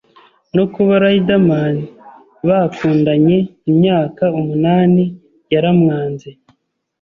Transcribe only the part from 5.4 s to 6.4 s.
yaramwanze